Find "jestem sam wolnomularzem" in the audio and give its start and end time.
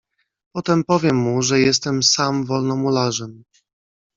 1.59-3.43